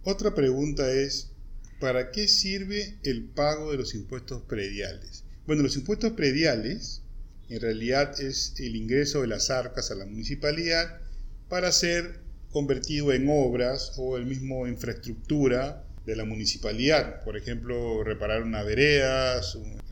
Otra 0.03 0.35
pregunta 0.35 0.91
es, 0.91 1.31
¿para 1.81 2.11
qué 2.11 2.29
sirve 2.29 2.97
el 3.03 3.25
pago 3.25 3.71
de 3.71 3.79
los 3.79 3.95
impuestos 3.95 4.43
prediales? 4.43 5.25
Bueno, 5.47 5.63
los 5.63 5.77
impuestos 5.77 6.13
prediales 6.13 7.03
en 7.49 7.61
realidad 7.61 8.21
es 8.21 8.55
el 8.59 8.77
ingreso 8.77 9.23
de 9.23 9.29
las 9.29 9.51
arcas 9.51 9.91
a 9.91 9.95
la 9.95 10.07
municipalidad 10.07 11.01
para 11.49 11.73
ser 11.73 12.21
convertido 12.51 13.13
en 13.13 13.29
obras 13.29 13.93
o 13.97 14.17
el 14.17 14.27
mismo 14.27 14.67
infraestructura 14.67 15.85
de 16.09 16.17
la 16.17 16.25
municipalidad. 16.25 17.23
Por 17.23 17.37
ejemplo, 17.37 18.03
reparar 18.03 18.43
una 18.43 18.63
vereda, 18.63 19.43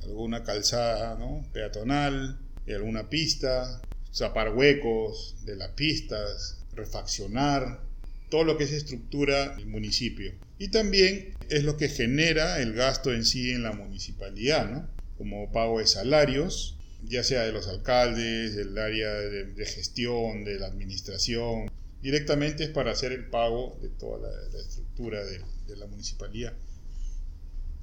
alguna 0.02 0.42
calzada 0.42 1.18
peatonal, 1.52 2.38
alguna 2.66 3.10
pista, 3.10 3.84
zapar 4.14 4.54
huecos 4.54 5.36
de 5.44 5.56
las 5.56 5.72
pistas, 5.72 6.64
refaccionar, 6.72 7.82
todo 8.30 8.44
lo 8.44 8.56
que 8.56 8.64
es 8.64 8.72
estructura 8.72 9.56
del 9.56 9.66
municipio. 9.66 10.32
Y 10.58 10.68
también 10.68 11.36
es 11.50 11.64
lo 11.64 11.76
que 11.76 11.90
genera 11.90 12.62
el 12.62 12.72
gasto 12.72 13.12
en 13.12 13.26
sí 13.26 13.50
en 13.50 13.62
la 13.62 13.72
municipalidad, 13.72 14.70
¿no? 14.70 14.88
como 15.18 15.52
pago 15.52 15.80
de 15.80 15.86
salarios, 15.86 16.78
ya 17.04 17.24
sea 17.24 17.42
de 17.42 17.52
los 17.52 17.68
alcaldes, 17.68 18.56
del 18.56 18.78
área 18.78 19.12
de, 19.12 19.66
gestión, 19.66 20.44
de 20.44 20.58
la 20.58 20.68
administración. 20.68 21.70
Directamente 22.06 22.62
es 22.62 22.70
para 22.70 22.92
hacer 22.92 23.10
el 23.10 23.26
pago 23.30 23.80
de 23.82 23.88
toda 23.88 24.30
la, 24.30 24.60
estructura 24.60 25.24
de, 25.24 25.76
la 25.76 25.88
municipalidad. 25.88 26.52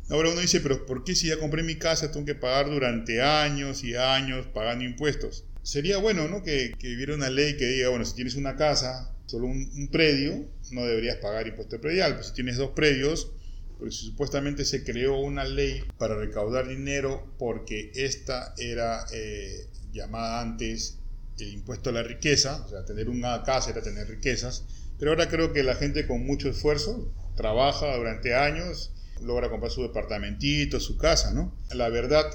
Ahora 0.07 0.29
uno 0.29 0.39
dice, 0.39 0.61
pero 0.61 0.85
¿por 0.85 1.03
qué 1.03 1.13
si 1.13 1.27
ya 1.27 1.37
compré 1.37 1.61
mi 1.61 1.75
casa 1.75 2.09
tengo 2.09 2.25
que 2.25 2.33
pagar 2.33 2.69
durante 2.69 3.21
años 3.21 3.83
y 3.83 3.97
años 3.97 4.47
pagando 4.47 4.85
impuestos? 4.85 5.43
Sería 5.61 5.97
bueno 5.97 6.29
¿no? 6.29 6.41
que, 6.41 6.77
que 6.79 6.95
hubiera 6.95 7.15
una 7.15 7.29
ley 7.29 7.57
que 7.57 7.65
diga, 7.65 7.89
bueno, 7.89 8.05
si 8.05 8.15
tienes 8.15 8.35
una 8.35 8.55
casa, 8.55 9.13
solo 9.25 9.47
un, 9.47 9.89
predio, 9.91 10.47
no 10.71 10.85
deberías 10.85 11.17
pagar 11.17 11.45
impuesto 11.45 11.81
predial. 11.81 12.17
Si 12.23 12.31
tienes 12.31 12.55
dos 12.55 12.71
predios, 12.71 13.33
pues 13.77 13.95
supuestamente 13.95 14.63
se 14.63 14.85
creó 14.85 15.19
una 15.19 15.43
ley 15.43 15.83
para 15.97 16.15
recaudar 16.15 16.69
dinero 16.69 17.35
porque 17.37 17.91
esta 17.93 18.53
era 18.57 19.05
eh, 19.11 19.67
llamada 19.91 20.39
antes 20.39 21.02
el 21.37 21.53
impuesto 21.53 21.89
a 21.89 21.93
la 21.93 22.03
riqueza, 22.03 22.63
o 22.65 22.69
sea, 22.69 22.85
tener 22.85 23.09
una 23.09 23.43
casa 23.43 23.71
era 23.71 23.81
tener 23.81 24.07
riquezas, 24.07 24.65
pero 24.99 25.11
ahora 25.11 25.29
creo 25.29 25.53
que 25.53 25.63
la 25.63 25.75
gente 25.75 26.07
con 26.07 26.25
mucho 26.25 26.49
esfuerzo 26.49 27.11
trabaja 27.35 27.95
durante 27.97 28.35
años, 28.35 28.91
logra 29.21 29.49
comprar 29.49 29.71
su 29.71 29.81
departamentito, 29.83 30.79
su 30.79 30.97
casa, 30.97 31.33
¿no? 31.33 31.55
La 31.73 31.89
verdad, 31.89 32.25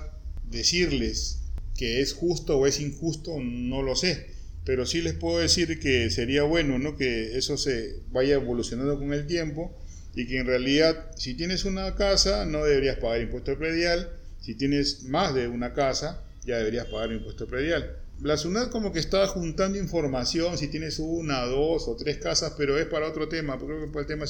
decirles 0.45 1.43
que 1.77 2.01
es 2.01 2.13
justo 2.13 2.59
o 2.59 2.67
es 2.67 2.81
injusto, 2.81 3.37
no 3.41 3.83
lo 3.83 3.95
sé 3.95 4.39
pero 4.69 4.85
sí 4.85 5.01
les 5.01 5.15
puedo 5.15 5.39
decir 5.39 5.81
que 5.81 6.11
sería 6.11 6.43
bueno 6.43 6.79
¿no? 6.79 6.95
que 6.95 7.39
eso 7.39 7.57
se 7.57 8.03
vaya 8.11 8.35
evolucionando 8.35 8.99
con 8.99 9.15
el 9.15 9.27
tiempo 9.27 9.75
y 10.15 10.27
que 10.27 10.37
en 10.37 10.47
realidad 10.47 11.11
si 11.17 11.33
tienes 11.33 11.65
una 11.65 11.95
casa 11.95 12.45
no 12.45 12.67
deberías 12.67 12.99
pagar 12.99 13.23
impuesto 13.23 13.57
predial, 13.57 14.11
si 14.43 14.55
tienes 14.57 15.05
más 15.05 15.35
de 15.35 15.49
una 15.49 15.73
casa 15.73 16.23
ya 16.45 16.59
deberías 16.59 16.85
pagar 16.85 17.13
impuesto 17.13 17.47
predial. 17.47 17.97
La 18.21 18.37
SUNAT 18.37 18.71
como 18.71 18.93
que 18.93 18.99
está 18.99 19.27
juntando 19.29 19.79
información 19.79 20.59
si 20.59 20.69
tienes 20.69 20.99
una, 20.99 21.43
dos 21.45 21.87
o 21.87 21.97
tres 21.97 22.19
casas, 22.19 22.55
pero 22.59 22.79
es 22.79 22.87
para 22.87 23.09
otro 23.09 23.29
tema, 23.29 23.57
creo 23.59 23.81
que 23.81 23.87
para 23.87 24.01
el 24.01 24.07
tema, 24.07 24.25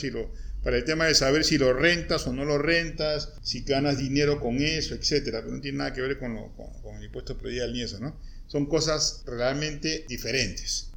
lo, 1.05 1.07
de 1.07 1.15
saber 1.15 1.45
si 1.45 1.57
lo 1.57 1.73
rentas 1.73 2.27
o 2.27 2.33
no 2.33 2.45
lo 2.45 2.59
rentas, 2.59 3.33
si 3.43 3.63
ganas 3.63 3.97
dinero 3.97 4.41
con 4.41 4.61
eso, 4.61 4.95
etcétera, 4.95 5.41
pero 5.41 5.55
no 5.55 5.61
tiene 5.63 5.79
nada 5.79 5.93
que 5.95 6.03
ver 6.03 6.19
con, 6.19 6.37
con, 6.53 6.73
con 6.83 6.97
el 6.97 7.05
impuesto 7.05 7.39
predial 7.39 7.73
ni 7.73 7.83
eso, 7.83 7.99
¿no? 7.99 8.15
son 8.49 8.67
cosas 8.67 9.23
realmente 9.27 10.05
diferentes. 10.09 10.91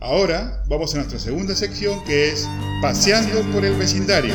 Ahora 0.00 0.64
vamos 0.68 0.94
a 0.94 0.98
nuestra 0.98 1.20
segunda 1.20 1.54
sección 1.54 2.02
que 2.04 2.30
es 2.30 2.48
Paseando 2.80 3.40
por 3.52 3.64
el 3.64 3.76
vecindario. 3.76 4.34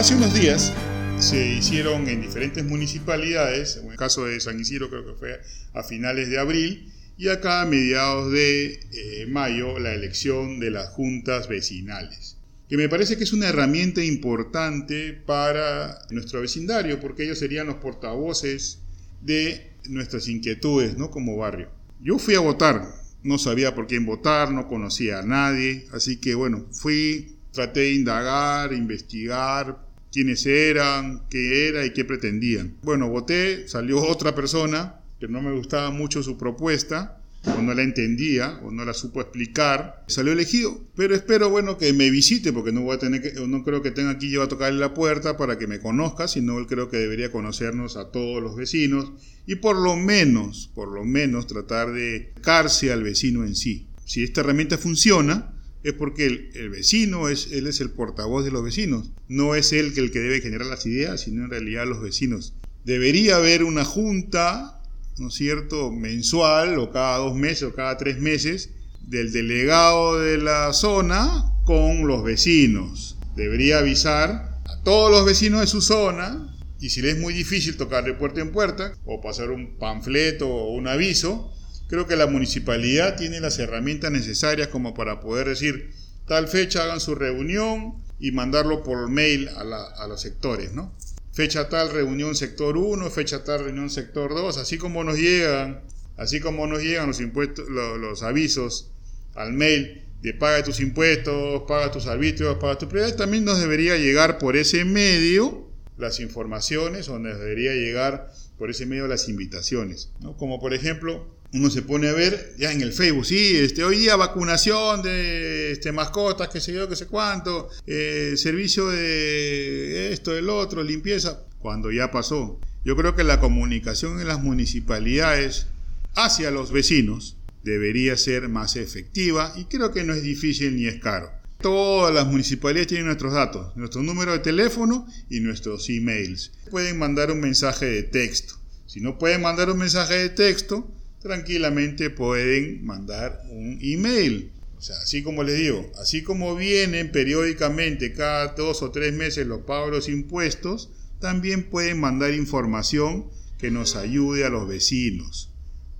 Hace 0.00 0.14
unos 0.14 0.32
días 0.32 0.72
se 1.18 1.46
hicieron 1.46 2.08
en 2.08 2.22
diferentes 2.22 2.64
municipalidades, 2.64 3.76
en 3.76 3.90
el 3.90 3.98
caso 3.98 4.24
de 4.24 4.40
San 4.40 4.58
Isidro 4.58 4.88
creo 4.88 5.04
que 5.04 5.12
fue 5.12 5.40
a 5.74 5.82
finales 5.82 6.30
de 6.30 6.38
abril, 6.38 6.90
y 7.18 7.28
acá 7.28 7.60
a 7.60 7.66
mediados 7.66 8.32
de 8.32 8.80
eh, 8.92 9.26
mayo 9.28 9.78
la 9.78 9.92
elección 9.92 10.58
de 10.58 10.70
las 10.70 10.88
juntas 10.88 11.48
vecinales, 11.48 12.38
que 12.66 12.78
me 12.78 12.88
parece 12.88 13.18
que 13.18 13.24
es 13.24 13.34
una 13.34 13.48
herramienta 13.48 14.02
importante 14.02 15.12
para 15.12 15.98
nuestro 16.08 16.40
vecindario, 16.40 16.98
porque 16.98 17.24
ellos 17.24 17.38
serían 17.38 17.66
los 17.66 17.76
portavoces 17.76 18.80
de 19.20 19.74
nuestras 19.84 20.28
inquietudes, 20.28 20.96
¿no? 20.96 21.10
Como 21.10 21.36
barrio. 21.36 21.68
Yo 22.00 22.18
fui 22.18 22.36
a 22.36 22.40
votar, 22.40 22.88
no 23.22 23.36
sabía 23.36 23.74
por 23.74 23.86
quién 23.86 24.06
votar, 24.06 24.50
no 24.50 24.66
conocía 24.66 25.18
a 25.18 25.26
nadie, 25.26 25.88
así 25.92 26.16
que 26.16 26.34
bueno, 26.34 26.64
fui, 26.72 27.36
traté 27.52 27.80
de 27.80 27.92
indagar, 27.92 28.72
investigar 28.72 29.89
quiénes 30.12 30.46
eran, 30.46 31.22
qué 31.28 31.68
era 31.68 31.84
y 31.84 31.92
qué 31.92 32.04
pretendían. 32.04 32.76
Bueno, 32.82 33.08
voté, 33.08 33.68
salió 33.68 34.02
otra 34.08 34.34
persona 34.34 34.96
que 35.18 35.28
no 35.28 35.42
me 35.42 35.52
gustaba 35.52 35.90
mucho 35.90 36.22
su 36.22 36.38
propuesta, 36.38 37.20
o 37.44 37.62
no 37.62 37.72
la 37.72 37.82
entendía, 37.82 38.60
o 38.62 38.70
no 38.70 38.84
la 38.84 38.92
supo 38.92 39.20
explicar, 39.20 40.04
salió 40.08 40.32
elegido. 40.32 40.78
Pero 40.94 41.14
espero, 41.14 41.48
bueno, 41.48 41.78
que 41.78 41.92
me 41.92 42.10
visite, 42.10 42.52
porque 42.52 42.72
no 42.72 42.82
voy 42.82 42.96
a 42.96 42.98
tener 42.98 43.34
no 43.48 43.64
creo 43.64 43.82
que 43.82 43.90
tenga 43.90 44.10
aquí 44.10 44.30
yo 44.30 44.42
a 44.42 44.48
tocarle 44.48 44.78
la 44.78 44.94
puerta 44.94 45.36
para 45.36 45.58
que 45.58 45.66
me 45.66 45.80
conozca, 45.80 46.28
sino 46.28 46.58
él 46.58 46.66
creo 46.66 46.90
que 46.90 46.98
debería 46.98 47.32
conocernos 47.32 47.96
a 47.96 48.10
todos 48.10 48.42
los 48.42 48.56
vecinos 48.56 49.12
y 49.46 49.56
por 49.56 49.76
lo 49.76 49.96
menos, 49.96 50.70
por 50.74 50.92
lo 50.92 51.04
menos 51.04 51.46
tratar 51.46 51.92
de 51.92 52.32
carse 52.42 52.92
al 52.92 53.02
vecino 53.02 53.44
en 53.44 53.54
sí. 53.54 53.86
Si 54.04 54.22
esta 54.22 54.40
herramienta 54.40 54.76
funciona, 54.76 55.54
es 55.82 55.94
porque 55.94 56.26
el, 56.26 56.70
vecino 56.70 57.28
es, 57.28 57.48
él 57.52 57.66
es 57.66 57.80
el 57.80 57.90
portavoz 57.90 58.44
de 58.44 58.50
los 58.50 58.62
vecinos. 58.62 59.12
No 59.28 59.54
es 59.54 59.72
él 59.72 59.92
el 59.96 60.10
que 60.10 60.20
debe 60.20 60.40
generar 60.40 60.66
las 60.66 60.86
ideas, 60.86 61.22
sino 61.22 61.44
en 61.44 61.50
realidad 61.50 61.86
los 61.86 62.02
vecinos. 62.02 62.54
Debería 62.84 63.36
haber 63.36 63.64
una 63.64 63.84
junta 63.84 64.80
¿no 65.20 65.28
es 65.28 65.34
cierto?, 65.34 65.92
mensual 65.92 66.78
o 66.78 66.90
cada 66.90 67.18
dos 67.18 67.34
meses 67.34 67.64
o 67.64 67.74
cada 67.74 67.96
tres 67.98 68.18
meses 68.18 68.70
del 69.02 69.32
delegado 69.32 70.18
de 70.18 70.38
la 70.38 70.72
zona 70.72 71.52
con 71.64 72.06
los 72.06 72.24
vecinos. 72.24 73.18
Debería 73.36 73.78
avisar 73.78 74.60
a 74.64 74.82
todos 74.82 75.10
los 75.10 75.26
vecinos 75.26 75.60
de 75.60 75.66
su 75.66 75.82
zona 75.82 76.56
y 76.80 76.88
si 76.88 77.02
le 77.02 77.10
es 77.10 77.18
muy 77.18 77.34
difícil 77.34 77.76
tocar 77.76 78.04
de 78.04 78.14
puerta 78.14 78.40
en 78.40 78.50
puerta 78.50 78.94
o 79.04 79.20
pasar 79.20 79.50
un 79.50 79.76
panfleto 79.78 80.48
o 80.48 80.72
un 80.72 80.88
aviso, 80.88 81.52
creo 81.90 82.06
que 82.06 82.16
la 82.16 82.26
municipalidad 82.26 83.16
tiene 83.16 83.40
las 83.40 83.58
herramientas 83.58 84.10
necesarias 84.10 84.68
como 84.68 84.94
para 84.94 85.20
poder 85.20 85.48
decir 85.48 85.90
tal 86.26 86.48
fecha 86.48 86.84
hagan 86.84 87.00
su 87.00 87.14
reunión 87.14 87.96
y 88.18 88.32
mandarlo 88.32 88.82
por 88.82 89.10
mail 89.10 89.48
a, 89.48 89.60
a 89.60 90.06
los 90.06 90.22
sectores, 90.22 90.72
¿no? 90.72 90.94
fecha 91.32 91.68
tal 91.68 91.90
reunión 91.90 92.34
sector 92.34 92.76
1, 92.76 93.10
fecha 93.10 93.44
tal 93.44 93.64
reunión 93.64 93.90
sector 93.90 94.30
2, 94.34 94.56
así 94.56 94.78
como 94.78 95.04
nos 95.04 95.18
llegan 95.18 95.82
Así 96.20 96.38
como 96.38 96.66
nos 96.66 96.82
llegan 96.82 97.06
los 97.06 97.18
impuestos, 97.18 97.66
los, 97.70 98.22
avisos 98.22 98.90
al 99.34 99.54
mail 99.54 100.02
de 100.20 100.34
paga 100.34 100.62
tus 100.62 100.78
impuestos, 100.80 101.62
paga 101.66 101.90
tus 101.90 102.06
arbitrios, 102.06 102.58
paga 102.58 102.76
tus 102.76 102.90
prioridades, 102.90 103.16
también 103.16 103.46
nos 103.46 103.58
debería 103.58 103.96
llegar 103.96 104.36
por 104.36 104.58
ese 104.58 104.84
medio 104.84 105.66
las 105.96 106.20
informaciones 106.20 107.08
o 107.08 107.18
nos 107.18 107.38
debería 107.38 107.72
llegar 107.72 108.30
por 108.58 108.68
ese 108.68 108.84
medio 108.84 109.08
las 109.08 109.30
invitaciones. 109.30 110.10
Como 110.36 110.60
por 110.60 110.74
ejemplo, 110.74 111.26
uno 111.52 111.70
se 111.70 111.82
pone 111.82 112.08
a 112.08 112.12
ver 112.12 112.54
ya 112.58 112.72
en 112.72 112.80
el 112.80 112.92
Facebook, 112.92 113.26
sí, 113.26 113.56
este, 113.56 113.82
hoy 113.82 113.98
día 113.98 114.16
vacunación 114.16 115.02
de 115.02 115.72
este, 115.72 115.90
mascotas, 115.90 116.48
qué 116.48 116.60
sé 116.60 116.72
yo, 116.72 116.88
qué 116.88 116.96
sé 116.96 117.06
cuánto, 117.06 117.68
eh, 117.86 118.34
servicio 118.36 118.88
de 118.88 120.12
esto, 120.12 120.32
del 120.32 120.48
otro, 120.48 120.82
limpieza, 120.82 121.44
cuando 121.58 121.90
ya 121.90 122.10
pasó. 122.10 122.60
Yo 122.84 122.96
creo 122.96 123.14
que 123.14 123.24
la 123.24 123.40
comunicación 123.40 124.20
en 124.20 124.28
las 124.28 124.40
municipalidades 124.40 125.66
hacia 126.14 126.50
los 126.50 126.72
vecinos 126.72 127.36
debería 127.64 128.16
ser 128.16 128.48
más 128.48 128.76
efectiva 128.76 129.52
y 129.56 129.64
creo 129.64 129.92
que 129.92 130.04
no 130.04 130.14
es 130.14 130.22
difícil 130.22 130.76
ni 130.76 130.86
es 130.86 131.00
caro. 131.00 131.30
Todas 131.60 132.14
las 132.14 132.26
municipalidades 132.26 132.86
tienen 132.86 133.06
nuestros 133.06 133.34
datos, 133.34 133.76
nuestro 133.76 134.02
número 134.02 134.32
de 134.32 134.38
teléfono 134.38 135.06
y 135.28 135.40
nuestros 135.40 135.90
emails. 135.90 136.52
Pueden 136.70 136.98
mandar 136.98 137.30
un 137.30 137.40
mensaje 137.40 137.84
de 137.84 138.02
texto. 138.02 138.54
Si 138.86 139.00
no 139.00 139.18
pueden 139.18 139.42
mandar 139.42 139.70
un 139.70 139.76
mensaje 139.76 140.14
de 140.14 140.30
texto, 140.30 140.90
tranquilamente 141.20 142.10
pueden 142.10 142.84
mandar 142.84 143.42
un 143.50 143.78
email. 143.82 144.50
O 144.76 144.82
sea, 144.82 144.96
así 144.96 145.22
como 145.22 145.42
les 145.42 145.58
digo, 145.58 145.90
así 145.98 146.22
como 146.22 146.56
vienen 146.56 147.12
periódicamente 147.12 148.14
cada 148.14 148.54
dos 148.54 148.82
o 148.82 148.90
tres 148.90 149.12
meses 149.12 149.46
los 149.46 149.62
pagos 149.62 149.90
los 149.90 150.08
impuestos, 150.08 150.90
también 151.20 151.68
pueden 151.68 152.00
mandar 152.00 152.32
información 152.32 153.26
que 153.58 153.70
nos 153.70 153.94
ayude 153.94 154.46
a 154.46 154.48
los 154.48 154.66
vecinos, 154.66 155.52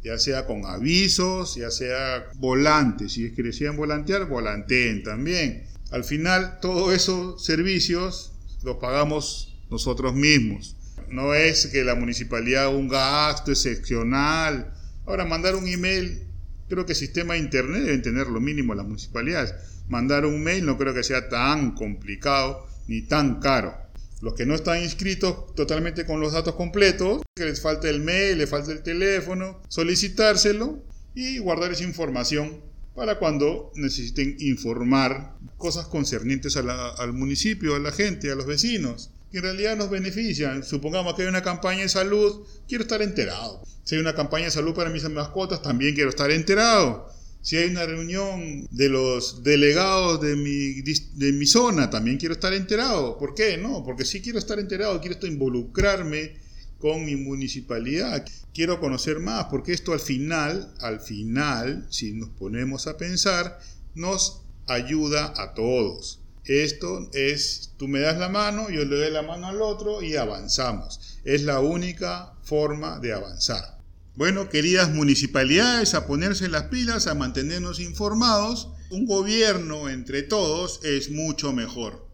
ya 0.02 0.18
sea 0.18 0.46
con 0.46 0.64
avisos, 0.64 1.56
ya 1.56 1.70
sea 1.70 2.24
volantes, 2.36 3.12
si 3.12 3.26
es 3.26 3.32
que 3.32 3.42
decían 3.42 3.76
volantear, 3.76 4.26
volanteen 4.26 5.02
también. 5.02 5.64
Al 5.90 6.04
final, 6.04 6.58
todos 6.62 6.94
esos 6.94 7.44
servicios 7.44 8.32
los 8.62 8.76
pagamos 8.76 9.58
nosotros 9.70 10.14
mismos. 10.14 10.76
No 11.10 11.34
es 11.34 11.66
que 11.66 11.84
la 11.84 11.96
municipalidad 11.96 12.64
haga 12.64 12.76
un 12.76 12.88
gasto 12.88 13.50
excepcional. 13.50 14.72
Ahora, 15.10 15.24
mandar 15.24 15.56
un 15.56 15.66
email, 15.66 16.22
creo 16.68 16.86
que 16.86 16.92
el 16.92 16.96
sistema 16.96 17.34
de 17.34 17.40
internet 17.40 17.82
deben 17.82 18.00
tener 18.00 18.28
lo 18.28 18.40
mínimo 18.40 18.76
las 18.76 18.86
municipalidades. 18.86 19.52
Mandar 19.88 20.24
un 20.24 20.40
mail 20.40 20.64
no 20.64 20.78
creo 20.78 20.94
que 20.94 21.02
sea 21.02 21.28
tan 21.28 21.72
complicado 21.72 22.64
ni 22.86 23.02
tan 23.02 23.40
caro. 23.40 23.74
Los 24.20 24.34
que 24.34 24.46
no 24.46 24.54
están 24.54 24.80
inscritos 24.80 25.52
totalmente 25.56 26.06
con 26.06 26.20
los 26.20 26.32
datos 26.32 26.54
completos, 26.54 27.22
que 27.34 27.44
les 27.44 27.60
falta 27.60 27.90
el 27.90 27.98
mail, 27.98 28.38
les 28.38 28.48
falta 28.48 28.70
el 28.70 28.84
teléfono, 28.84 29.60
solicitárselo 29.66 30.84
y 31.16 31.38
guardar 31.38 31.72
esa 31.72 31.82
información 31.82 32.60
para 32.94 33.18
cuando 33.18 33.72
necesiten 33.74 34.36
informar 34.38 35.34
cosas 35.56 35.86
concernientes 35.86 36.56
al 36.56 37.12
municipio, 37.14 37.74
a 37.74 37.80
la 37.80 37.90
gente, 37.90 38.30
a 38.30 38.36
los 38.36 38.46
vecinos, 38.46 39.10
que 39.30 39.38
en 39.38 39.44
realidad 39.44 39.76
nos 39.76 39.90
benefician. 39.90 40.64
Supongamos 40.64 41.14
que 41.14 41.22
hay 41.22 41.28
una 41.28 41.42
campaña 41.42 41.82
de 41.82 41.88
salud, 41.88 42.46
quiero 42.68 42.82
estar 42.82 43.00
enterado. 43.02 43.62
Si 43.84 43.94
hay 43.94 44.00
una 44.00 44.14
campaña 44.14 44.46
de 44.46 44.50
salud 44.50 44.74
para 44.74 44.90
mis 44.90 45.08
mascotas, 45.08 45.62
también 45.62 45.94
quiero 45.94 46.10
estar 46.10 46.30
enterado. 46.30 47.08
Si 47.42 47.56
hay 47.56 47.70
una 47.70 47.86
reunión 47.86 48.66
de 48.70 48.88
los 48.90 49.42
delegados 49.42 50.20
de 50.20 50.36
mi, 50.36 50.82
de 50.82 51.32
mi 51.32 51.46
zona, 51.46 51.88
también 51.88 52.18
quiero 52.18 52.34
estar 52.34 52.52
enterado. 52.52 53.16
¿Por 53.16 53.34
qué? 53.34 53.56
No, 53.56 53.82
porque 53.82 54.04
sí 54.04 54.20
quiero 54.20 54.38
estar 54.38 54.58
enterado, 54.58 55.00
quiero 55.00 55.26
involucrarme 55.26 56.36
con 56.78 57.04
mi 57.04 57.16
municipalidad. 57.16 58.26
Quiero 58.52 58.80
conocer 58.80 59.20
más, 59.20 59.46
porque 59.46 59.72
esto 59.72 59.92
al 59.92 60.00
final, 60.00 60.74
al 60.80 61.00
final, 61.00 61.86
si 61.90 62.12
nos 62.12 62.30
ponemos 62.30 62.86
a 62.86 62.96
pensar, 62.96 63.58
nos 63.94 64.42
ayuda 64.66 65.32
a 65.36 65.54
todos. 65.54 66.19
Esto 66.50 67.08
es, 67.14 67.74
tú 67.76 67.86
me 67.86 68.00
das 68.00 68.18
la 68.18 68.28
mano, 68.28 68.70
yo 68.70 68.84
le 68.84 68.96
doy 68.96 69.12
la 69.12 69.22
mano 69.22 69.46
al 69.46 69.62
otro 69.62 70.02
y 70.02 70.16
avanzamos. 70.16 70.98
Es 71.24 71.42
la 71.42 71.60
única 71.60 72.32
forma 72.42 72.98
de 72.98 73.12
avanzar. 73.12 73.78
Bueno, 74.16 74.48
queridas 74.48 74.90
municipalidades, 74.90 75.94
a 75.94 76.08
ponerse 76.08 76.48
las 76.48 76.64
pilas, 76.64 77.06
a 77.06 77.14
mantenernos 77.14 77.78
informados. 77.78 78.70
Un 78.90 79.06
gobierno 79.06 79.88
entre 79.88 80.24
todos 80.24 80.80
es 80.82 81.08
mucho 81.12 81.52
mejor. 81.52 82.04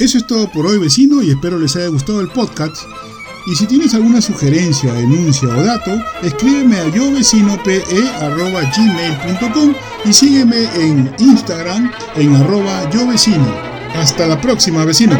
Eso 0.00 0.18
es 0.18 0.26
todo 0.26 0.50
por 0.50 0.66
hoy, 0.66 0.78
vecino, 0.78 1.22
y 1.22 1.30
espero 1.30 1.56
les 1.56 1.76
haya 1.76 1.86
gustado 1.86 2.20
el 2.20 2.30
podcast. 2.30 2.76
Y 3.46 3.54
si 3.54 3.66
tienes 3.66 3.92
alguna 3.94 4.22
sugerencia, 4.22 4.92
denuncia 4.94 5.48
o 5.48 5.62
dato, 5.62 6.02
escríbeme 6.22 6.78
a 6.78 6.88
yovecinop.gmail.com 6.88 9.74
y 10.04 10.12
sígueme 10.12 10.68
en 10.74 11.14
Instagram 11.18 11.90
en 12.16 12.34
arroba 12.36 12.90
yovecino. 12.90 13.46
Hasta 13.94 14.26
la 14.26 14.40
próxima, 14.40 14.84
vecino. 14.84 15.16